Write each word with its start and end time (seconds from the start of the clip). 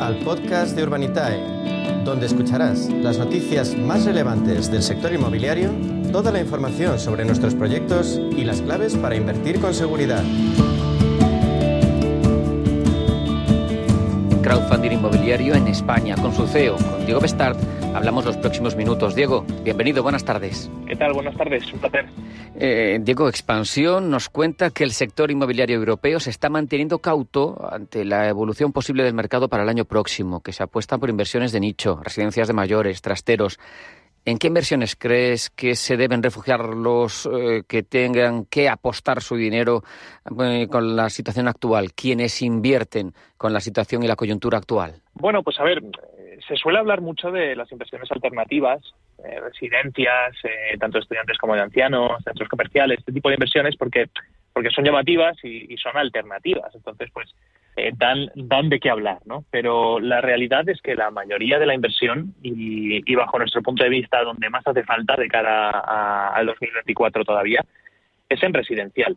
al 0.00 0.16
podcast 0.20 0.74
de 0.74 0.82
Urbanitae, 0.82 1.38
donde 2.04 2.24
escucharás 2.24 2.88
las 2.88 3.18
noticias 3.18 3.76
más 3.76 4.06
relevantes 4.06 4.70
del 4.70 4.82
sector 4.82 5.12
inmobiliario, 5.12 5.70
toda 6.10 6.32
la 6.32 6.40
información 6.40 6.98
sobre 6.98 7.26
nuestros 7.26 7.54
proyectos 7.54 8.18
y 8.34 8.44
las 8.44 8.62
claves 8.62 8.96
para 8.96 9.14
invertir 9.14 9.60
con 9.60 9.74
seguridad. 9.74 10.24
Crowdfunding 14.42 14.92
inmobiliario 14.92 15.54
en 15.54 15.68
España, 15.68 16.16
con 16.16 16.34
su 16.34 16.46
CEO, 16.46 16.76
con 16.76 17.04
Diego 17.04 17.20
Bestard. 17.20 17.58
Hablamos 17.94 18.24
los 18.24 18.38
próximos 18.38 18.74
minutos. 18.76 19.14
Diego, 19.14 19.44
bienvenido, 19.62 20.02
buenas 20.02 20.24
tardes. 20.24 20.70
¿Qué 20.86 20.96
tal? 20.96 21.12
Buenas 21.12 21.36
tardes, 21.36 21.70
un 21.74 21.78
placer. 21.78 22.06
Eh, 22.56 22.98
Diego, 23.00 23.28
Expansión 23.28 24.10
nos 24.10 24.28
cuenta 24.28 24.70
que 24.70 24.84
el 24.84 24.90
sector 24.90 25.30
inmobiliario 25.30 25.76
europeo 25.76 26.18
se 26.20 26.30
está 26.30 26.48
manteniendo 26.48 26.98
cauto 26.98 27.68
ante 27.70 28.04
la 28.04 28.28
evolución 28.28 28.72
posible 28.72 29.04
del 29.04 29.14
mercado 29.14 29.48
para 29.48 29.62
el 29.62 29.68
año 29.68 29.84
próximo, 29.84 30.40
que 30.40 30.52
se 30.52 30.62
apuesta 30.62 30.98
por 30.98 31.10
inversiones 31.10 31.52
de 31.52 31.60
nicho, 31.60 32.00
residencias 32.02 32.48
de 32.48 32.54
mayores, 32.54 33.02
trasteros. 33.02 33.58
¿En 34.24 34.36
qué 34.36 34.48
inversiones 34.48 34.96
crees 34.96 35.48
que 35.48 35.74
se 35.74 35.96
deben 35.96 36.22
refugiar 36.22 36.60
los 36.60 37.26
eh, 37.32 37.62
que 37.66 37.82
tengan 37.82 38.44
que 38.44 38.68
apostar 38.68 39.22
su 39.22 39.36
dinero 39.36 39.82
eh, 40.42 40.66
con 40.68 40.94
la 40.94 41.08
situación 41.08 41.48
actual, 41.48 41.94
quienes 41.94 42.42
invierten 42.42 43.14
con 43.38 43.52
la 43.54 43.60
situación 43.60 44.02
y 44.02 44.08
la 44.08 44.16
coyuntura 44.16 44.58
actual? 44.58 45.00
Bueno, 45.14 45.42
pues 45.42 45.58
a 45.58 45.64
ver, 45.64 45.80
se 46.46 46.56
suele 46.56 46.78
hablar 46.78 47.00
mucho 47.00 47.30
de 47.30 47.56
las 47.56 47.70
inversiones 47.72 48.10
alternativas, 48.10 48.82
eh, 49.24 49.40
residencias, 49.40 50.36
eh, 50.44 50.76
tanto 50.78 50.98
de 50.98 51.02
estudiantes 51.02 51.38
como 51.38 51.54
de 51.54 51.62
ancianos, 51.62 52.22
centros 52.24 52.48
comerciales, 52.48 52.98
este 52.98 53.12
tipo 53.12 53.28
de 53.28 53.36
inversiones, 53.36 53.76
porque, 53.76 54.08
porque 54.52 54.70
son 54.70 54.84
llamativas 54.84 55.36
y, 55.44 55.76
son 55.76 55.96
alternativas. 55.96 56.74
Entonces, 56.74 57.10
pues 57.12 57.34
eh, 57.76 57.92
dan, 57.96 58.30
dan 58.34 58.68
de 58.68 58.80
qué 58.80 58.90
hablar, 58.90 59.18
¿no? 59.24 59.44
Pero 59.50 60.00
la 60.00 60.20
realidad 60.20 60.68
es 60.68 60.80
que 60.82 60.94
la 60.94 61.10
mayoría 61.10 61.58
de 61.58 61.66
la 61.66 61.74
inversión, 61.74 62.34
y, 62.42 63.00
y 63.10 63.14
bajo 63.14 63.38
nuestro 63.38 63.62
punto 63.62 63.84
de 63.84 63.90
vista, 63.90 64.22
donde 64.22 64.50
más 64.50 64.66
hace 64.66 64.84
falta 64.84 65.16
de 65.16 65.28
cara 65.28 65.70
al 66.30 66.46
2024 66.46 67.24
todavía, 67.24 67.64
es 68.28 68.42
en 68.42 68.54
residencial. 68.54 69.16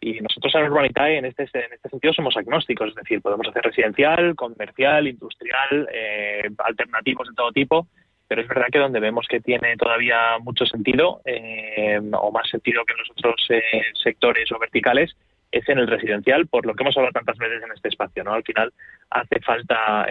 Y 0.00 0.20
nosotros 0.20 0.54
en 0.54 0.64
Urbanitae, 0.64 1.18
en 1.18 1.24
este, 1.24 1.44
en 1.44 1.72
este 1.72 1.88
sentido, 1.88 2.12
somos 2.12 2.36
agnósticos, 2.36 2.90
es 2.90 2.94
decir, 2.94 3.22
podemos 3.22 3.48
hacer 3.48 3.62
residencial, 3.62 4.34
comercial, 4.36 5.08
industrial, 5.08 5.88
eh, 5.92 6.48
alternativos 6.58 7.28
de 7.28 7.34
todo 7.34 7.50
tipo, 7.52 7.86
pero 8.28 8.42
es 8.42 8.48
verdad 8.48 8.66
que 8.72 8.78
donde 8.78 9.00
vemos 9.00 9.26
que 9.28 9.40
tiene 9.40 9.76
todavía 9.76 10.38
mucho 10.40 10.66
sentido, 10.66 11.20
eh, 11.24 12.00
o 12.12 12.30
más 12.32 12.48
sentido 12.48 12.84
que 12.84 12.92
en 12.92 12.98
los 12.98 13.10
otros 13.10 13.46
eh, 13.50 13.62
sectores 14.02 14.50
o 14.52 14.58
verticales, 14.58 15.16
es 15.52 15.68
en 15.68 15.78
el 15.78 15.86
residencial, 15.86 16.46
por 16.48 16.66
lo 16.66 16.74
que 16.74 16.82
hemos 16.82 16.96
hablado 16.96 17.12
tantas 17.12 17.38
veces 17.38 17.62
en 17.62 17.72
este 17.72 17.88
espacio. 17.88 18.24
¿no? 18.24 18.32
Al 18.32 18.42
final 18.42 18.72
hace 19.10 19.40
falta 19.40 20.06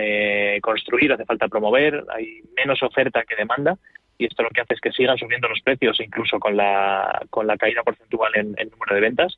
construir, 0.62 1.12
hace 1.12 1.26
falta 1.26 1.50
promover, 1.50 2.04
hay 2.16 2.42
menos 2.56 2.82
oferta 2.82 3.24
que 3.24 3.36
demanda, 3.36 3.78
y 4.18 4.26
esto 4.26 4.44
lo 4.44 4.50
que 4.50 4.62
hace 4.62 4.76
es 4.76 4.82
que 4.82 4.92
sigan 4.92 5.18
subiendo 5.18 5.48
los 5.48 5.62
precios, 5.62 6.00
incluso 6.00 6.40
con 6.40 6.56
la, 6.56 7.22
con 7.30 7.48
la 7.48 7.58
caída 7.58 7.84
porcentual 7.84 8.32
en, 8.36 8.56
en 8.58 8.70
número 8.70 8.96
de 8.96 9.02
ventas. 9.02 9.38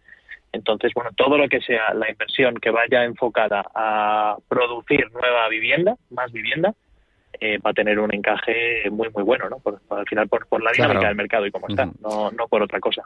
Entonces, 0.51 0.91
bueno, 0.93 1.11
todo 1.15 1.37
lo 1.37 1.49
que 1.49 1.61
sea 1.61 1.93
la 1.93 2.09
inversión 2.09 2.55
que 2.55 2.69
vaya 2.69 3.03
enfocada 3.03 3.63
a 3.75 4.37
producir 4.47 5.11
nueva 5.11 5.47
vivienda, 5.49 5.95
más 6.09 6.31
vivienda, 6.31 6.73
eh, 7.39 7.57
va 7.59 7.71
a 7.71 7.73
tener 7.73 7.99
un 7.99 8.13
encaje 8.13 8.89
muy, 8.91 9.09
muy 9.09 9.23
bueno, 9.23 9.49
¿no? 9.49 9.59
Por, 9.59 9.79
al 9.89 10.05
final, 10.05 10.27
por, 10.27 10.63
la 10.63 10.71
dinámica 10.71 11.07
del 11.07 11.15
mercado 11.15 11.45
y 11.45 11.51
cómo 11.51 11.67
está, 11.67 11.85
no, 12.01 12.31
no 12.31 12.47
por 12.47 12.61
otra 12.61 12.79
cosa. 12.79 13.03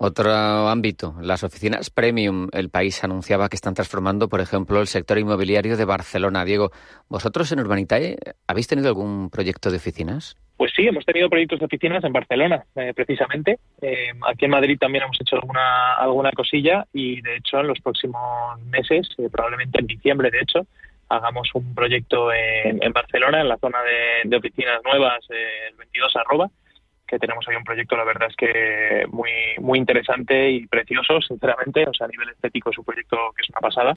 Otro 0.00 0.30
ámbito, 0.68 1.16
las 1.20 1.42
oficinas 1.42 1.90
premium. 1.90 2.48
El 2.52 2.70
país 2.70 3.02
anunciaba 3.02 3.48
que 3.48 3.56
están 3.56 3.74
transformando, 3.74 4.28
por 4.28 4.40
ejemplo, 4.40 4.80
el 4.80 4.86
sector 4.86 5.18
inmobiliario 5.18 5.76
de 5.76 5.84
Barcelona. 5.84 6.44
Diego, 6.44 6.70
¿vosotros 7.08 7.50
en 7.50 7.58
Urbanitae 7.58 8.16
habéis 8.46 8.68
tenido 8.68 8.86
algún 8.86 9.28
proyecto 9.28 9.72
de 9.72 9.78
oficinas? 9.78 10.36
Pues 10.56 10.72
sí, 10.76 10.86
hemos 10.86 11.04
tenido 11.04 11.28
proyectos 11.28 11.58
de 11.58 11.66
oficinas 11.66 12.04
en 12.04 12.12
Barcelona, 12.12 12.64
eh, 12.76 12.92
precisamente. 12.94 13.58
Eh, 13.82 14.10
aquí 14.28 14.44
en 14.44 14.52
Madrid 14.52 14.78
también 14.78 15.02
hemos 15.02 15.20
hecho 15.20 15.34
alguna, 15.34 15.94
alguna 15.94 16.30
cosilla 16.30 16.84
y, 16.92 17.20
de 17.20 17.36
hecho, 17.36 17.58
en 17.58 17.66
los 17.66 17.80
próximos 17.80 18.20
meses, 18.66 19.08
eh, 19.18 19.28
probablemente 19.32 19.80
en 19.80 19.86
diciembre, 19.88 20.30
de 20.30 20.38
hecho, 20.40 20.66
hagamos 21.08 21.48
un 21.54 21.74
proyecto 21.74 22.32
en, 22.32 22.92
Barcelona, 22.92 23.40
en 23.40 23.48
la 23.48 23.58
zona 23.58 23.78
de, 23.82 24.28
de 24.28 24.36
oficinas 24.36 24.80
nuevas, 24.84 25.18
el 25.30 25.74
22 25.76 26.16
arroba, 26.16 26.50
que 27.08 27.18
tenemos 27.18 27.48
ahí 27.48 27.56
un 27.56 27.64
proyecto, 27.64 27.96
la 27.96 28.04
verdad 28.04 28.28
es 28.28 28.36
que 28.36 29.06
muy, 29.10 29.30
muy 29.60 29.78
interesante 29.78 30.50
y 30.50 30.66
precioso, 30.66 31.20
sinceramente. 31.22 31.86
O 31.88 31.94
sea, 31.94 32.06
a 32.06 32.10
nivel 32.10 32.28
estético 32.28 32.70
es 32.70 32.78
un 32.78 32.84
proyecto 32.84 33.16
que 33.34 33.42
es 33.42 33.50
una 33.50 33.60
pasada. 33.60 33.94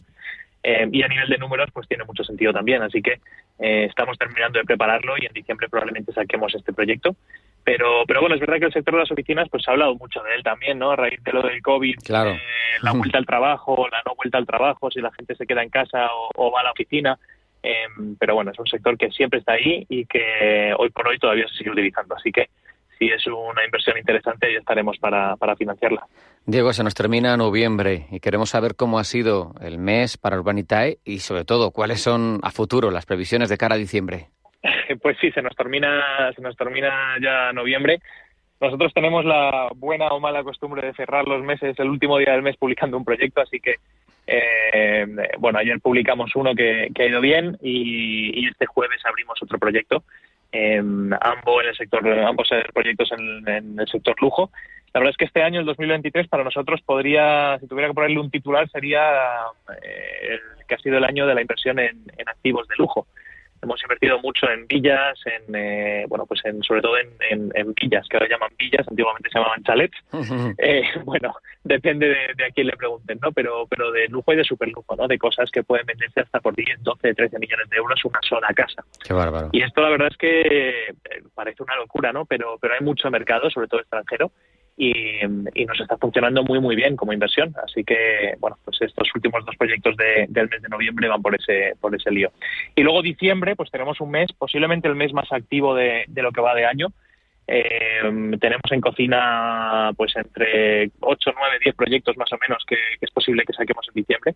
Eh, 0.64 0.88
y 0.92 1.04
a 1.04 1.08
nivel 1.10 1.28
de 1.28 1.38
números, 1.38 1.70
pues 1.74 1.88
tiene 1.90 2.06
mucho 2.06 2.24
sentido 2.24 2.54
también. 2.54 2.82
Así 2.82 3.02
que 3.02 3.20
eh, 3.60 3.86
estamos 3.86 4.18
terminando 4.18 4.60
de 4.60 4.66
prepararlo 4.66 5.16
y 5.18 5.26
en 5.26 5.34
diciembre 5.34 5.68
probablemente 5.68 6.14
saquemos 6.14 6.56
este 6.56 6.72
proyecto. 6.72 7.16
Pero, 7.64 8.04
pero 8.08 8.22
bueno, 8.22 8.36
es 8.36 8.42
verdad 8.42 8.58
que 8.58 8.66
el 8.66 8.74
sector 8.74 8.96
de 8.96 9.02
las 9.02 9.12
oficinas, 9.12 9.48
pues 9.50 9.64
se 9.64 9.70
ha 9.70 9.74
hablado 9.74 9.96
mucho 9.96 10.22
de 10.24 10.34
él 10.36 10.44
también, 10.44 10.80
¿no? 10.80 10.92
A 10.92 10.96
raíz 10.96 11.24
de 11.24 11.32
lo 11.32 11.42
del 11.44 11.62
COVID, 11.62 11.96
claro. 12.04 12.32
Eh, 12.32 12.40
la 12.82 12.92
vuelta 12.94 13.18
al 13.18 13.26
trabajo, 13.26 13.88
la 13.92 14.02
no 14.06 14.16
vuelta 14.16 14.38
al 14.38 14.48
trabajo, 14.48 14.90
si 14.90 15.00
la 15.00 15.12
gente 15.12 15.36
se 15.36 15.46
queda 15.46 15.62
en 15.62 15.70
casa 15.70 16.10
o 16.36 16.52
va 16.52 16.62
a 16.62 16.64
la 16.64 16.72
oficina. 16.72 17.20
pero 18.20 18.34
bueno, 18.34 18.52
es 18.52 18.60
un 18.60 18.66
sector 18.68 18.98
que 18.98 19.12
siempre 19.12 19.40
está 19.40 19.54
ahí 19.54 19.86
y 19.90 20.06
que 20.06 20.74
hoy 20.78 20.90
por 20.90 21.08
hoy 21.08 21.20
todavía 21.20 21.48
se 21.48 21.56
sigue 21.56 21.72
utilizando. 21.72 22.16
Así 22.16 22.32
que 22.32 22.50
si 23.02 23.08
es 23.08 23.26
una 23.26 23.66
inversión 23.66 23.98
interesante 23.98 24.52
y 24.52 24.56
estaremos 24.56 24.98
para, 25.00 25.36
para 25.36 25.56
financiarla. 25.56 26.06
Diego, 26.46 26.72
se 26.72 26.84
nos 26.84 26.94
termina 26.94 27.36
noviembre 27.36 28.06
y 28.12 28.20
queremos 28.20 28.52
saber 28.52 28.76
cómo 28.76 29.00
ha 29.00 29.04
sido 29.04 29.54
el 29.60 29.80
mes 29.80 30.18
para 30.18 30.38
Urbanitae 30.38 31.00
y 31.04 31.20
sobre 31.20 31.44
todo 31.44 31.72
cuáles 31.72 32.02
son 32.02 32.40
a 32.44 32.52
futuro 32.52 32.92
las 32.92 33.08
previsiones 33.08 33.50
de 33.50 33.58
cara 33.58 33.76
a 33.76 33.78
diciembre. 33.80 34.30
Pues 35.02 35.18
sí, 35.20 35.32
se 35.32 35.42
nos 35.42 35.56
termina, 35.56 36.32
se 36.36 36.42
nos 36.42 36.56
termina 36.56 37.18
ya 37.22 37.52
noviembre. 37.54 38.00
Nosotros 38.60 38.94
tenemos 38.94 39.26
la 39.26 39.70
buena 39.76 40.10
o 40.10 40.20
mala 40.20 40.44
costumbre 40.44 40.86
de 40.86 40.94
cerrar 40.94 41.28
los 41.28 41.44
meses 41.44 41.78
el 41.80 41.90
último 41.90 42.20
día 42.20 42.34
del 42.34 42.44
mes 42.44 42.58
publicando 42.58 42.96
un 42.96 43.04
proyecto, 43.04 43.42
así 43.42 43.60
que 43.60 43.78
eh, 44.28 45.06
bueno, 45.40 45.58
ayer 45.58 45.80
publicamos 45.82 46.36
uno 46.36 46.54
que, 46.54 46.92
ha 46.96 47.04
ido 47.04 47.20
bien 47.22 47.58
y, 47.60 48.48
este 48.48 48.68
jueves 48.68 49.02
abrimos 49.04 49.42
otro 49.42 49.58
proyecto 49.58 50.04
ambos 50.54 51.64
en 51.64 51.70
el 51.70 51.76
sector, 51.76 52.08
ambos 52.08 52.50
proyectos 52.74 53.12
en, 53.14 53.80
el 53.80 53.88
sector 53.88 54.16
lujo. 54.22 54.52
La 54.94 55.00
verdad 55.00 55.12
es 55.12 55.18
que 55.18 55.26
este 55.26 55.42
año, 55.42 55.62
el 55.62 55.66
2023, 55.66 56.28
para 56.28 56.44
nosotros 56.44 56.82
podría, 56.82 57.58
si 57.60 57.68
tuviera 57.68 57.88
que 57.88 57.94
ponerle 57.94 58.20
un 58.20 58.30
titular, 58.30 58.70
sería 58.70 59.02
eh, 59.82 60.34
el 60.34 60.66
que 60.68 60.76
ha 60.76 60.80
sido 60.80 60.98
el 60.98 61.06
año 61.06 61.26
de 61.26 61.34
la 61.34 61.42
inversión 61.42 61.80
en 61.80 62.04
activos 62.28 62.68
de 62.68 62.76
lujo 62.78 63.08
hemos 63.62 63.82
invertido 63.84 64.20
mucho 64.20 64.50
en 64.50 64.68
villas, 64.68 65.20
en 65.26 65.56
eh, 65.56 66.06
bueno, 66.08 66.26
pues 66.26 66.42
en, 66.46 66.62
sobre 66.64 66.82
todo 66.82 66.96
en, 66.98 67.52
en, 67.54 67.74
villas, 67.74 68.08
que 68.10 68.18
ahora 68.18 68.30
llaman 68.30 68.52
villas, 68.58 68.88
antiguamente 68.88 69.30
se 69.30 69.38
llamaban 69.38 69.64
chalets. 69.64 69.98
Eh, 70.58 70.84
bueno, 71.06 71.34
depende 71.64 72.08
de, 72.08 72.46
a 72.46 72.52
quién 72.52 72.68
le 72.68 72.76
pregunten, 72.76 73.20
¿no? 73.22 73.32
Pero, 73.32 73.68
pero 73.68 73.92
de 73.92 74.08
lujo 74.08 74.34
y 74.34 74.38
de 74.38 74.44
superlujo, 74.44 74.96
¿no? 74.96 75.08
De 75.08 75.18
cosas 75.18 75.50
que 75.52 75.64
pueden 75.64 75.86
venderse 75.86 76.22
hasta 76.22 76.40
por 76.40 76.56
10, 76.56 76.82
12, 76.82 77.14
13 77.14 77.40
millones 77.40 77.70
de 77.70 77.78
euros 77.78 78.04
una 78.06 78.20
sola 78.28 78.48
casa. 78.54 78.84
Qué 79.04 79.14
bárbaro. 79.14 79.50
Y 79.52 79.62
esto 79.62 79.82
la 79.82 79.90
verdad 79.90 80.08
es 80.12 80.18
que 80.18 80.90
eh, 80.90 81.24
parece 81.34 81.64
una 81.64 81.76
locura, 81.76 82.12
¿no? 82.12 82.26
Pero, 82.26 82.58
pero 82.60 82.74
hay 82.74 82.82
mucho 82.82 83.10
mercado, 83.12 83.50
sobre 83.50 83.68
todo 83.68 83.82
extranjero, 83.82 84.32
y, 84.82 85.66
nos 85.66 85.80
está 85.80 85.96
funcionando 85.98 86.44
muy 86.44 86.60
muy 86.60 86.76
bien 86.76 86.96
como 86.96 87.14
inversión. 87.14 87.54
Así 87.64 87.84
que 87.84 88.36
bueno, 88.40 88.58
pues 88.66 88.82
estos 88.82 89.08
últimos 89.14 89.46
dos 89.46 89.56
proyectos 89.56 89.96
del 89.96 90.50
mes 90.50 90.62
de 90.62 90.70
noviembre 90.70 91.08
van 91.08 91.22
por 91.22 91.36
ese 91.36 91.76
por 91.80 91.96
ese 91.96 92.10
lío. 92.10 92.32
Y 92.76 92.82
luego 92.82 93.04
diciembre, 93.04 93.56
pues 93.56 93.70
tenemos 93.70 94.02
un 94.02 94.10
mes, 94.10 94.32
posiblemente 94.34 94.88
el 94.88 94.96
mes 94.96 95.14
más 95.14 95.32
activo 95.32 95.76
de, 95.76 96.06
lo 96.16 96.32
que 96.32 96.42
va 96.42 96.56
de 96.56 96.66
año. 96.66 96.88
Eh, 97.48 98.02
tenemos 98.40 98.72
en 98.72 98.82
cocina 98.82 99.92
pues 99.96 100.16
entre 100.16 100.90
8, 101.00 101.32
9, 101.36 101.60
10 101.64 101.76
proyectos 101.76 102.18
más 102.18 102.32
o 102.32 102.38
menos 102.42 102.64
que, 102.66 102.78
es 103.00 103.12
posible 103.12 103.44
que 103.46 103.54
saquemos 103.54 103.86
en 103.88 103.94
diciembre 103.94 104.36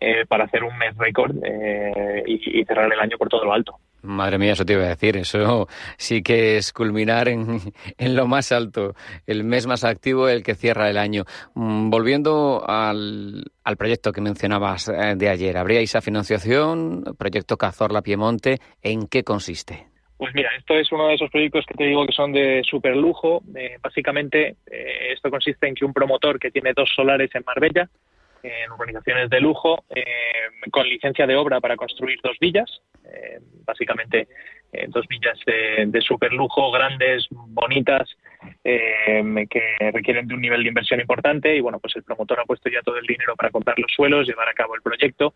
eh, 0.00 0.24
para 0.26 0.44
hacer 0.44 0.64
un 0.64 0.76
mes 0.78 0.96
récord 0.96 1.36
eh, 1.44 2.22
y 2.26 2.64
cerrar 2.64 2.92
el 2.92 2.98
año 2.98 3.16
por 3.16 3.28
todo 3.28 3.44
lo 3.44 3.52
alto. 3.52 3.78
Madre 4.04 4.38
mía, 4.38 4.52
eso 4.52 4.64
te 4.64 4.74
iba 4.74 4.84
a 4.84 4.88
decir. 4.88 5.16
Eso 5.16 5.66
sí 5.96 6.22
que 6.22 6.58
es 6.58 6.72
culminar 6.72 7.28
en, 7.28 7.58
en 7.98 8.16
lo 8.16 8.26
más 8.26 8.52
alto, 8.52 8.94
el 9.26 9.44
mes 9.44 9.66
más 9.66 9.82
activo, 9.84 10.28
el 10.28 10.42
que 10.42 10.54
cierra 10.54 10.90
el 10.90 10.98
año. 10.98 11.24
Mm, 11.54 11.90
volviendo 11.90 12.62
al, 12.66 13.44
proyecto 13.78 14.12
que 14.12 14.20
mencionabas 14.20 14.88
eh, 14.88 15.14
de 15.16 15.28
ayer, 15.28 15.56
¿habríais 15.56 15.96
a 15.96 16.00
financiación? 16.00 17.04
Proyecto 17.18 17.56
Cazorla 17.56 18.02
Piemonte, 18.02 18.58
¿en 18.82 19.08
qué 19.08 19.24
consiste? 19.24 19.86
Pues 20.16 20.32
mira, 20.34 20.50
esto 20.56 20.74
es 20.74 20.90
uno 20.92 21.08
de 21.08 21.14
esos 21.14 21.30
proyectos 21.30 21.64
que 21.66 21.74
te 21.74 21.84
digo 21.84 22.06
que 22.06 22.12
son 22.12 22.32
de 22.32 22.62
super 22.64 22.96
lujo. 22.96 23.42
Eh, 23.56 23.78
básicamente, 23.82 24.56
eh, 24.70 25.12
esto 25.12 25.30
consiste 25.30 25.66
en 25.66 25.74
que 25.74 25.84
un 25.84 25.92
promotor 25.92 26.38
que 26.38 26.50
tiene 26.50 26.72
dos 26.74 26.88
solares 26.94 27.34
en 27.34 27.42
Marbella, 27.44 27.88
en 28.44 28.70
urbanizaciones 28.70 29.30
de 29.30 29.40
lujo, 29.40 29.84
con 30.70 30.88
licencia 30.88 31.26
de 31.26 31.36
obra 31.36 31.60
para 31.60 31.76
construir 31.76 32.18
dos 32.22 32.36
villas, 32.38 32.82
eh, 33.04 33.38
básicamente 33.64 34.28
eh, 34.72 34.86
dos 34.88 35.06
villas 35.08 35.38
de, 35.46 35.86
de 35.86 36.00
super 36.00 36.32
lujo, 36.32 36.70
grandes, 36.70 37.26
bonitas, 37.30 38.08
eh, 38.62 39.46
que 39.48 39.90
requieren 39.92 40.26
de 40.26 40.34
un 40.34 40.40
nivel 40.40 40.62
de 40.62 40.68
inversión 40.68 41.00
importante 41.00 41.54
y 41.56 41.60
bueno, 41.60 41.78
pues 41.78 41.96
el 41.96 42.02
promotor 42.02 42.40
ha 42.40 42.44
puesto 42.44 42.68
ya 42.68 42.82
todo 42.82 42.98
el 42.98 43.06
dinero 43.06 43.36
para 43.36 43.50
comprar 43.50 43.78
los 43.78 43.92
suelos, 43.92 44.26
llevar 44.26 44.48
a 44.48 44.54
cabo 44.54 44.74
el 44.74 44.82
proyecto 44.82 45.34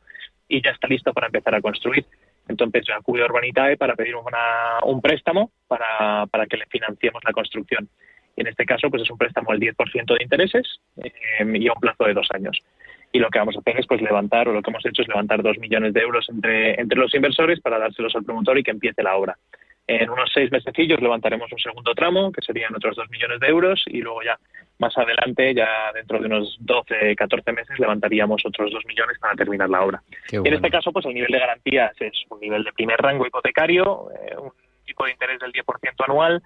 y 0.49 0.63
ya 0.63 0.71
está 0.71 0.89
listo 0.89 1.13
para 1.13 1.27
empezar 1.27 1.55
a 1.55 1.61
construir. 1.61 2.05
Entonces 2.49 2.85
yo 2.87 2.95
acude 2.95 3.23
a 3.23 3.27
Urbanitae 3.27 3.77
para 3.77 3.95
pedir 3.95 4.15
un 4.17 5.01
préstamo 5.01 5.53
para, 5.67 6.27
para 6.27 6.47
que 6.47 6.57
le 6.57 6.67
financiemos 6.67 7.23
la 7.25 7.33
construcción. 7.33 7.89
Y 8.37 8.41
en 8.41 8.47
este 8.47 8.65
caso, 8.65 8.89
pues 8.89 9.03
es 9.03 9.11
un 9.11 9.19
préstamo 9.19 9.51
al 9.51 9.61
10% 9.61 10.17
de 10.17 10.23
intereses 10.23 10.81
eh, 10.97 11.13
y 11.55 11.69
a 11.69 11.73
un 11.73 11.81
plazo 11.81 12.05
de 12.05 12.15
dos 12.15 12.29
años. 12.33 12.59
Y 13.13 13.19
lo 13.19 13.31
que 13.31 13.39
vamos 13.39 13.57
a 13.57 13.61
hacer 13.61 13.79
es 13.79 13.87
pues 13.87 14.03
levantar, 14.03 14.49
o 14.49 14.53
lo 14.53 14.63
que 14.63 14.71
hemos 14.71 14.85
hecho 14.85 15.03
es 15.03 15.09
levantar 15.09 15.43
dos 15.43 15.59
millones 15.59 15.95
de 15.95 16.01
euros 16.01 16.27
entre, 16.29 16.81
entre 16.81 16.99
los 16.99 17.15
inversores 17.15 17.61
para 17.61 17.79
dárselos 17.79 18.15
al 18.15 18.25
promotor 18.25 18.59
y 18.59 18.63
que 18.63 18.71
empiece 18.71 19.03
la 19.03 19.17
obra. 19.17 19.37
En 19.87 20.11
unos 20.11 20.31
seis 20.35 20.53
mesecillos 20.53 21.01
levantaremos 21.01 21.51
un 21.51 21.59
segundo 21.59 21.95
tramo, 21.95 22.31
que 22.31 22.43
serían 22.43 22.75
otros 22.77 22.95
dos 22.95 23.09
millones 23.09 23.41
de 23.41 23.47
euros, 23.47 23.83
y 23.87 24.03
luego 24.03 24.23
ya 24.23 24.39
más 24.79 24.97
adelante, 24.99 25.55
ya 25.55 25.93
dentro 25.95 26.19
de 26.19 26.27
unos 26.27 26.57
12, 26.61 27.17
14 27.17 27.53
meses, 27.53 27.79
levantaríamos 27.79 28.45
otros 28.45 28.71
dos 28.71 28.85
millones 28.87 29.19
para 29.19 29.35
terminar 29.35 29.71
la 29.71 29.83
obra. 29.83 30.03
Y 30.31 30.37
en 30.37 30.55
este 30.55 30.71
caso, 30.71 30.93
pues 30.93 31.07
el 31.07 31.15
nivel 31.15 31.33
de 31.33 31.39
garantías 31.39 31.93
es 32.01 32.13
un 32.29 32.39
nivel 32.39 32.65
de 32.65 32.73
primer 32.73 32.99
rango 32.99 33.27
hipotecario, 33.27 34.11
eh, 34.13 34.37
un 34.37 34.53
tipo 34.85 35.07
de 35.07 35.13
interés 35.13 35.41
del 35.41 35.53
10% 35.53 35.65
anual, 36.07 36.43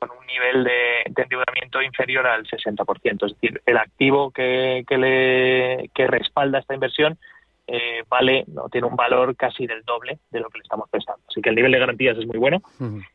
con 0.00 0.10
un 0.10 0.26
nivel 0.26 0.64
de, 0.64 1.02
endeudamiento 1.04 1.82
inferior 1.82 2.26
al 2.26 2.44
60%. 2.46 3.26
Es 3.26 3.34
decir, 3.34 3.62
el 3.66 3.76
activo 3.76 4.30
que, 4.30 4.84
que, 4.88 4.98
le, 4.98 5.90
que 5.94 6.06
respalda 6.06 6.58
esta 6.58 6.74
inversión 6.74 7.18
eh, 7.72 8.02
vale, 8.08 8.44
no 8.48 8.68
tiene 8.68 8.88
un 8.88 8.96
valor 8.96 9.36
casi 9.36 9.64
del 9.64 9.84
doble 9.84 10.18
de 10.32 10.40
lo 10.40 10.48
que 10.48 10.58
le 10.58 10.62
estamos 10.62 10.90
prestando. 10.90 11.22
Así 11.28 11.40
que 11.40 11.50
el 11.50 11.54
nivel 11.54 11.70
de 11.70 11.78
garantías 11.78 12.18
es 12.18 12.26
muy 12.26 12.36
bueno 12.36 12.60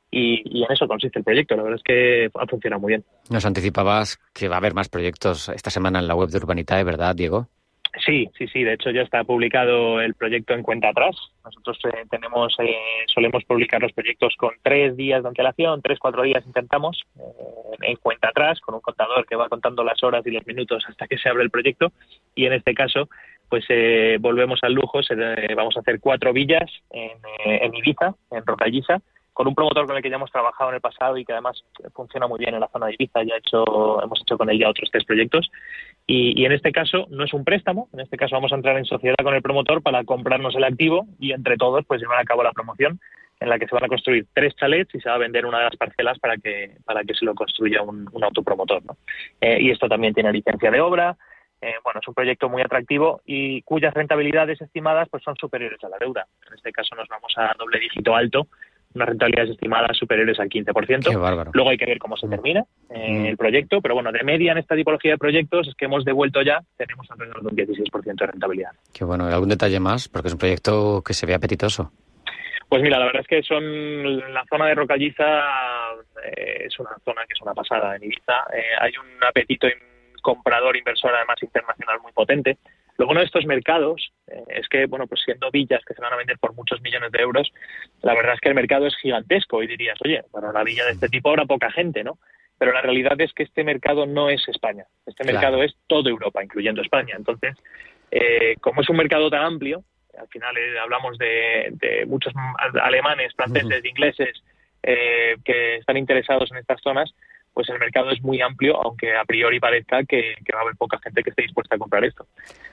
y, 0.09 0.63
en 0.63 0.71
eso 0.71 0.87
consiste 0.87 1.19
el 1.19 1.25
proyecto. 1.25 1.57
La 1.57 1.63
verdad 1.63 1.77
es 1.77 1.83
que 1.83 2.29
ha 2.33 2.47
funcionado 2.47 2.79
muy 2.79 2.91
bien. 2.91 3.03
Nos 3.29 3.45
anticipabas 3.45 4.17
que 4.33 4.47
va 4.47 4.55
a 4.55 4.59
haber 4.59 4.73
más 4.73 4.87
proyectos 4.87 5.49
esta 5.49 5.69
semana 5.69 5.99
en 5.99 6.07
la 6.07 6.15
web 6.15 6.29
de 6.29 6.37
Urbanitae, 6.37 6.85
¿verdad, 6.85 7.13
Diego? 7.13 7.49
Sí, 8.03 8.29
sí, 8.37 8.47
sí. 8.47 8.63
De 8.63 8.73
hecho, 8.73 8.89
ya 8.89 9.01
está 9.01 9.23
publicado 9.23 10.01
el 10.01 10.15
proyecto 10.15 10.53
en 10.53 10.63
cuenta 10.63 10.89
atrás. 10.89 11.15
Nosotros 11.43 11.77
eh, 11.85 12.05
tenemos, 12.09 12.55
eh, 12.59 12.75
solemos 13.13 13.43
publicar 13.45 13.81
los 13.81 13.93
proyectos 13.93 14.35
con 14.37 14.51
tres 14.63 14.97
días 14.97 15.23
de 15.23 15.29
antelación, 15.29 15.81
tres, 15.81 15.99
cuatro 15.99 16.23
días 16.23 16.45
intentamos 16.45 17.03
en 17.81 17.95
cuenta 17.97 18.29
atrás, 18.29 18.59
con 18.61 18.75
un 18.75 18.81
contador 18.81 19.25
que 19.25 19.35
va 19.35 19.49
contando 19.49 19.83
las 19.83 20.03
horas 20.03 20.25
y 20.25 20.31
los 20.31 20.45
minutos 20.45 20.83
hasta 20.87 21.07
que 21.07 21.17
se 21.17 21.29
abre 21.29 21.43
el 21.43 21.51
proyecto. 21.51 21.91
Y 22.33 22.45
en 22.45 22.53
este 22.53 22.73
caso, 22.73 23.07
pues 23.49 23.65
eh, 23.69 24.17
volvemos 24.19 24.59
al 24.63 24.73
lujo, 24.73 24.99
vamos 25.55 25.77
a 25.77 25.79
hacer 25.79 25.99
cuatro 25.99 26.33
villas 26.33 26.69
en, 26.89 27.11
eh, 27.45 27.71
Ibiza, 27.73 28.15
en 28.31 28.45
Rocalliza, 28.45 28.99
con 29.33 29.47
un 29.47 29.55
promotor 29.55 29.85
con 29.85 29.97
el 29.97 30.01
que 30.01 30.09
ya 30.09 30.15
hemos 30.15 30.31
trabajado 30.31 30.69
en 30.69 30.75
el 30.75 30.81
pasado 30.81 31.17
y 31.17 31.25
que 31.25 31.33
además 31.33 31.63
funciona 31.93 32.27
muy 32.27 32.39
bien 32.39 32.53
en 32.53 32.61
la 32.61 32.69
zona 32.69 32.87
de 32.87 32.93
Ibiza, 32.93 33.23
ya 33.23 33.35
hecho, 33.37 34.01
hemos 34.01 34.21
hecho 34.21 34.37
con 34.37 34.49
él 34.49 34.59
ya 34.59 34.69
otros 34.69 34.89
tres 34.91 35.03
proyectos. 35.03 35.51
Y, 36.07 36.39
y, 36.39 36.45
en 36.45 36.51
este 36.51 36.71
caso 36.71 37.07
no 37.09 37.23
es 37.23 37.33
un 37.33 37.43
préstamo, 37.43 37.89
en 37.93 38.01
este 38.01 38.17
caso 38.17 38.35
vamos 38.35 38.51
a 38.51 38.55
entrar 38.55 38.77
en 38.77 38.85
sociedad 38.85 39.15
con 39.23 39.33
el 39.33 39.41
promotor 39.41 39.81
para 39.81 40.03
comprarnos 40.03 40.55
el 40.55 40.63
activo 40.63 41.07
y 41.19 41.31
entre 41.31 41.57
todos 41.57 41.83
pues 41.87 41.99
llevar 41.99 42.19
a 42.19 42.25
cabo 42.25 42.43
la 42.43 42.51
promoción 42.51 42.99
en 43.39 43.49
la 43.49 43.59
que 43.59 43.67
se 43.67 43.75
van 43.75 43.83
a 43.83 43.87
construir 43.87 44.27
tres 44.33 44.55
chalets 44.55 44.93
y 44.95 44.99
se 44.99 45.09
va 45.09 45.15
a 45.15 45.19
vender 45.19 45.45
una 45.45 45.59
de 45.59 45.65
las 45.65 45.75
parcelas 45.75 46.19
para 46.19 46.37
que, 46.37 46.77
para 46.85 47.03
que 47.03 47.13
se 47.13 47.25
lo 47.25 47.35
construya 47.35 47.81
un, 47.81 48.07
autopromotor. 48.23 48.85
¿no? 48.85 48.97
Eh, 49.41 49.57
y 49.61 49.71
esto 49.71 49.87
también 49.87 50.13
tiene 50.13 50.31
licencia 50.31 50.71
de 50.71 50.81
obra, 50.81 51.17
eh, 51.61 51.75
bueno, 51.83 51.99
es 52.01 52.07
un 52.07 52.13
proyecto 52.13 52.49
muy 52.49 52.61
atractivo 52.61 53.21
y 53.25 53.61
cuyas 53.63 53.93
rentabilidades 53.93 54.61
estimadas 54.61 55.07
pues 55.09 55.23
son 55.23 55.35
superiores 55.35 55.83
a 55.83 55.89
la 55.89 55.97
deuda. 55.97 56.27
En 56.47 56.53
este 56.53 56.71
caso 56.71 56.95
nos 56.95 57.07
vamos 57.07 57.33
a 57.37 57.53
doble 57.57 57.79
dígito 57.79 58.15
alto, 58.15 58.47
unas 58.95 59.09
rentabilidades 59.09 59.51
estimadas 59.51 59.97
superiores 59.97 60.39
al 60.39 60.49
15%. 60.49 61.51
Luego 61.53 61.69
hay 61.69 61.77
que 61.77 61.85
ver 61.85 61.99
cómo 61.99 62.17
se 62.17 62.27
mm. 62.27 62.29
termina 62.29 62.65
eh, 62.89 63.11
mm. 63.11 63.25
el 63.25 63.37
proyecto, 63.37 63.81
pero 63.81 63.95
bueno, 63.95 64.11
de 64.11 64.23
media 64.23 64.53
en 64.53 64.57
esta 64.57 64.75
tipología 64.75 65.11
de 65.11 65.17
proyectos 65.17 65.67
es 65.67 65.75
que 65.75 65.85
hemos 65.85 66.05
devuelto 66.05 66.41
ya, 66.41 66.61
tenemos 66.77 67.09
alrededor 67.11 67.41
de 67.41 67.47
un 67.47 67.55
16% 67.55 68.15
de 68.15 68.25
rentabilidad. 68.25 68.71
Qué 68.93 69.03
bueno, 69.05 69.25
¿algún 69.25 69.49
detalle 69.49 69.79
más? 69.79 70.07
Porque 70.07 70.29
es 70.29 70.33
un 70.33 70.39
proyecto 70.39 71.01
que 71.05 71.13
se 71.13 71.25
ve 71.25 71.33
apetitoso. 71.33 71.91
Pues 72.67 72.81
mira, 72.81 72.97
la 72.97 73.05
verdad 73.05 73.21
es 73.21 73.27
que 73.27 73.43
son 73.43 74.33
la 74.33 74.43
zona 74.49 74.65
de 74.67 74.75
Rocalliza 74.75 75.23
eh, 76.25 76.65
es 76.65 76.79
una 76.79 76.97
zona 77.05 77.21
que 77.27 77.33
es 77.33 77.41
una 77.41 77.53
pasada 77.53 77.95
en 77.95 78.03
Ibiza. 78.03 78.45
hay 78.81 78.91
un 78.97 79.23
apetito 79.23 79.67
comprador 80.25 80.75
inversor 80.75 81.13
además 81.13 81.37
internacional 81.43 81.99
muy 82.01 82.11
potente. 82.11 82.57
Lo 82.97 83.05
bueno 83.05 83.19
de 83.19 83.27
estos 83.27 83.45
mercados 83.45 84.11
eh, 84.11 84.14
es 84.47 84.67
que, 84.67 84.85
bueno, 84.85 85.07
pues 85.07 85.21
siendo 85.23 85.51
villas 85.51 85.83
que 85.85 85.93
se 85.93 86.01
van 86.01 86.13
a 86.13 86.17
vender 86.17 86.37
por 86.37 86.53
muchos 86.53 86.81
millones 86.81 87.11
de 87.11 87.21
euros, 87.21 87.51
la 88.01 88.13
verdad 88.13 88.33
es 88.35 88.39
que 88.39 88.49
el 88.49 88.55
mercado 88.55 88.87
es 88.87 88.95
gigantesco 88.97 89.61
y 89.63 89.67
dirías, 89.67 89.97
oye, 90.03 90.23
bueno, 90.31 90.49
una 90.49 90.63
villa 90.63 90.85
de 90.85 90.91
este 90.91 91.09
tipo 91.09 91.29
habrá 91.29 91.45
poca 91.45 91.71
gente, 91.71 92.03
¿no? 92.03 92.17
Pero 92.57 92.71
la 92.71 92.81
realidad 92.81 93.19
es 93.19 93.33
que 93.33 93.43
este 93.43 93.63
mercado 93.63 94.05
no 94.05 94.29
es 94.29 94.47
España, 94.47 94.85
este 95.05 95.25
mercado 95.25 95.61
es 95.61 95.75
toda 95.87 96.09
Europa, 96.09 96.43
incluyendo 96.43 96.81
España. 96.81 97.15
Entonces, 97.17 97.55
eh, 98.11 98.55
como 98.61 98.81
es 98.81 98.89
un 98.89 98.97
mercado 98.97 99.29
tan 99.29 99.43
amplio, 99.43 99.83
al 100.17 100.27
final 100.29 100.57
eh, 100.57 100.79
hablamos 100.79 101.17
de, 101.17 102.05
muchos 102.07 102.33
alemanes, 102.81 103.33
franceses, 103.35 103.83
ingleses 103.83 104.43
que 104.81 105.77
están 105.77 105.97
interesados 105.97 106.51
en 106.51 106.57
estas 106.59 106.79
zonas, 106.79 107.11
pues 107.55 107.69
el 107.69 107.79
mercado 107.79 108.11
es 108.11 108.21
muy 108.21 108.41
amplio, 108.41 108.75
aunque 108.83 109.15
a 109.15 109.23
priori 109.23 109.61
parezca 109.61 110.03
que, 110.03 110.35
va 110.53 110.59
a 110.59 110.63
haber 110.63 110.75
poca 110.75 110.99
gente 110.99 111.23
que 111.23 111.29
esté 111.29 111.43
dispuesta 111.43 111.75
a 111.75 111.79
comprar 111.79 112.03
esto. 112.03 112.27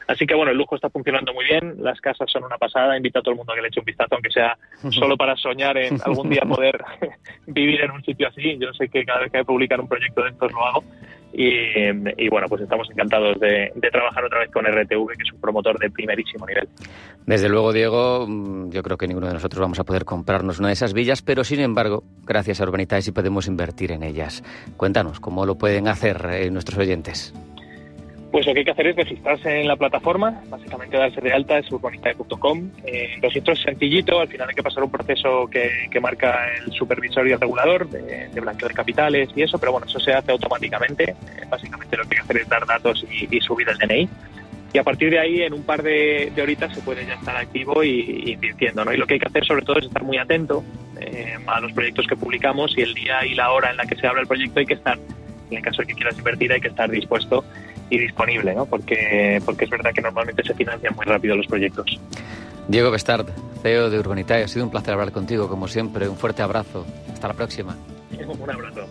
Así 0.09 0.27
que 0.27 0.35
bueno, 0.35 0.51
el 0.51 0.59
lujo 0.59 0.75
está 0.75 0.91
funcionando 0.91 1.33
muy 1.33 1.45
bien, 1.45 1.77
las 1.79 2.01
casas 2.01 2.29
son 2.31 2.43
una 2.43 2.59
pasada, 2.59 2.97
invito 2.97 3.21
a 3.21 3.23
todo 3.23 3.31
el 3.31 3.39
mundo 3.39 3.53
a 3.53 3.57
que 3.57 3.63
le 3.63 3.69
eche 3.69 3.79
un 3.79 3.87
vistazo, 3.87 4.17
aunque 4.17 4.33
sea 4.33 4.59
solo 4.91 5.17
para 5.17 5.37
soñar 5.37 5.79
en 5.79 5.99
algún 6.05 6.29
día 6.29 6.43
poder 6.43 6.83
vivir 7.47 7.81
en 7.83 7.93
un 7.93 8.05
sitio 8.05 8.27
así. 8.27 8.59
Yo 8.59 8.73
sé 8.75 8.89
que 8.89 9.05
cada 9.05 9.21
vez 9.21 9.31
que 9.31 9.45
publicar 9.45 9.81
un 9.81 9.89
proyecto 9.89 10.25
de 10.25 10.31
estos 10.31 10.53
lo 10.53 10.67
hago 10.67 10.85
y, 11.33 12.29
bueno, 12.29 12.47
pues 12.49 12.63
estamos 12.63 12.89
encantados 12.91 13.39
de, 13.41 13.73
trabajar 13.91 14.25
otra 14.25 14.41
vez 14.41 14.51
con 14.51 14.65
RTV, 14.65 15.17
que 15.17 15.23
es 15.23 15.33
un 15.33 15.41
promotor 15.41 15.79
de 15.79 15.91
primerísimo 15.91 16.47
nivel. 16.47 16.69
Desde 17.27 17.49
luego, 17.49 17.73
Diego, 17.73 18.27
mm, 18.27 18.71
yo 18.71 18.83
creo 18.83 18.97
que 18.97 19.07
ninguno 19.07 19.29
de 19.29 19.35
nosotros 19.35 19.61
vamos 19.61 19.79
a 19.79 19.85
poder 19.85 20.05
comprarnos 20.05 20.59
una 20.59 20.69
de 20.69 20.75
esas 20.75 20.93
villas, 20.93 21.23
pero 21.23 21.45
sin 21.45 21.61
embargo, 21.61 22.03
gracias 22.25 22.61
a 22.61 22.65
Urbanitae 22.65 23.03
sí 23.03 23.13
podemos 23.13 23.47
invertir 23.47 23.93
en 23.93 24.03
ellas. 24.03 24.43
Cuéntanos, 24.77 25.21
¿cómo 25.21 25.47
lo 25.47 25.57
pueden 25.57 25.89
hacer 25.89 26.27
eh, 26.31 26.51
nuestros 26.51 26.79
oyentes? 26.79 27.35
Pues 28.33 28.47
lo 28.47 28.55
que 28.55 28.61
hay 28.61 28.65
que 28.65 28.71
hacer 28.71 28.87
es 28.87 28.97
registrarse 28.97 29.61
en 29.61 29.69
la 29.69 29.77
plataforma, 29.77 30.41
básicamente 30.49 30.97
darse 30.97 31.21
de 31.21 31.35
alta, 31.35 31.59
es 31.59 31.71
urbanitae.com. 31.71 32.71
Eh, 32.87 33.11
el 33.17 33.21
registro 33.21 33.53
es 33.53 33.61
sencillito, 33.61 34.21
al 34.21 34.29
final 34.29 34.49
hay 34.49 34.55
que 34.55 34.63
pasar 34.63 34.83
un 34.83 34.91
proceso 34.91 35.47
que, 35.49 36.01
marca 36.01 36.47
el 36.57 36.73
supervisor 36.73 37.29
y 37.29 37.33
el 37.33 37.41
regulador 37.41 37.91
de, 37.91 38.31
blanqueo 38.41 38.69
de 38.69 38.75
capitales 38.75 39.29
y 39.37 39.43
eso, 39.43 39.59
pero 39.59 39.73
bueno, 39.73 39.87
eso 39.87 40.01
se 40.01 40.15
hace 40.15 40.33
automáticamente. 40.33 41.11
Eh, 41.11 41.15
básicamente 41.51 41.95
lo 41.95 42.05
que 42.05 42.15
hay 42.15 42.17
que 42.17 42.23
hacer 42.23 42.37
es 42.39 42.49
dar 42.49 42.67
datos 42.67 43.05
y, 43.31 43.39
subir 43.43 43.69
el 43.69 43.77
DNI. 43.77 44.09
Y 44.73 44.79
a 44.79 44.83
partir 44.83 45.11
de 45.11 45.19
ahí, 45.19 45.43
en 45.43 45.53
un 45.53 45.65
par 45.65 45.83
de, 45.83 46.33
horitas, 46.43 46.75
se 46.75 46.81
puede 46.81 47.05
ya 47.05 47.15
estar 47.15 47.37
activo 47.37 47.85
y, 47.85 48.33
invirtiendo. 48.33 48.83
¿no? 48.83 48.95
Y 48.95 48.97
lo 48.97 49.07
que 49.07 49.15
hay 49.15 49.21
que 49.21 49.29
hacer 49.29 49.45
sobre 49.45 49.63
todo 49.63 49.79
es 49.79 49.85
estar 49.85 50.03
muy 50.03 50.17
atento 50.17 50.65
eh, 50.99 51.37
a 51.47 51.61
los 51.61 51.71
proyectos 51.73 52.07
que 52.07 52.17
publicamos 52.17 52.79
y 52.79 52.81
el 52.81 52.95
día 52.95 53.27
y 53.27 53.35
la 53.35 53.53
hora 53.53 53.71
en 53.73 53.77
la 53.77 53.85
que 53.85 53.95
se 53.95 54.07
abre 54.07 54.23
el 54.23 54.27
proyecto 54.27 54.59
hay 54.59 54.67
que 54.67 54.75
estar, 54.75 54.99
en 55.51 55.57
el 55.59 55.63
caso 55.63 55.83
de 55.83 55.89
que 55.89 55.95
quieras 55.95 56.17
invertir, 56.17 56.51
hay 56.51 56.63
que 56.63 56.69
estar 56.69 56.91
dispuesto 56.91 57.45
y 57.93 57.99
disponible, 57.99 58.55
¿no? 58.55 58.65
Porque, 58.65 59.43
porque 59.45 59.67
es 59.67 59.71
verdad 59.71 59.93
que 59.93 60.01
normalmente 60.01 60.43
se 60.43 60.55
financian 60.55 60.95
muy 60.97 61.05
rápido 61.05 61.37
los 61.37 61.47
proyectos. 61.47 62.01
Diego 62.67 62.91
Bestard, 62.91 63.27
CEO 63.63 63.91
de 63.91 63.99
Urbanitae, 63.99 64.45
ha 64.45 64.49
sido 64.49 64.65
un 64.65 64.71
placer 64.71 64.95
hablar 64.95 65.13
contigo, 65.13 65.47
como 65.47 65.69
siempre. 65.69 66.09
Un 66.09 66.17
fuerte 66.17 66.41
abrazo. 66.41 66.87
Hasta 67.13 67.29
la 67.29 67.35
próxima. 67.35 67.77
Un 68.41 68.51
abrazo. 68.51 68.87